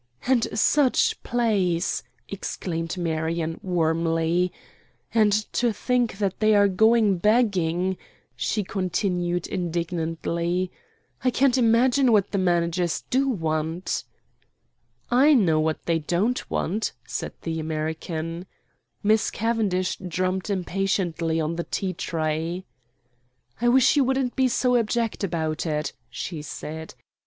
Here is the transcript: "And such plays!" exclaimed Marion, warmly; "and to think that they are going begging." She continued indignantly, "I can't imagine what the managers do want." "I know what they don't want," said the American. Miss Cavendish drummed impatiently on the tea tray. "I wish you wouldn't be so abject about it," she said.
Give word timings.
"And 0.25 0.47
such 0.57 1.21
plays!" 1.21 2.01
exclaimed 2.27 2.97
Marion, 2.97 3.59
warmly; 3.61 4.51
"and 5.13 5.31
to 5.53 5.71
think 5.71 6.17
that 6.17 6.39
they 6.39 6.55
are 6.55 6.67
going 6.67 7.19
begging." 7.19 7.97
She 8.35 8.63
continued 8.63 9.45
indignantly, 9.45 10.71
"I 11.23 11.29
can't 11.29 11.55
imagine 11.55 12.11
what 12.11 12.31
the 12.31 12.39
managers 12.39 13.03
do 13.11 13.29
want." 13.29 14.03
"I 15.11 15.35
know 15.35 15.59
what 15.59 15.85
they 15.85 15.99
don't 15.99 16.49
want," 16.49 16.93
said 17.05 17.33
the 17.43 17.59
American. 17.59 18.47
Miss 19.03 19.29
Cavendish 19.29 19.97
drummed 19.97 20.49
impatiently 20.49 21.39
on 21.39 21.57
the 21.57 21.65
tea 21.65 21.93
tray. 21.93 22.65
"I 23.61 23.69
wish 23.69 23.95
you 23.95 24.03
wouldn't 24.03 24.35
be 24.35 24.47
so 24.47 24.77
abject 24.77 25.23
about 25.23 25.67
it," 25.67 25.93
she 26.09 26.41
said. 26.41 26.95